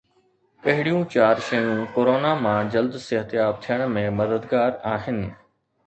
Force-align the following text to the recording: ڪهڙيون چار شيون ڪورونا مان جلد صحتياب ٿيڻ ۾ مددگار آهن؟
ڪهڙيون 0.67 1.03
چار 1.15 1.41
شيون 1.49 1.83
ڪورونا 1.99 2.31
مان 2.47 2.73
جلد 2.77 2.99
صحتياب 3.07 3.63
ٿيڻ 3.67 3.87
۾ 4.03 4.07
مددگار 4.21 4.79
آهن؟ 4.97 5.27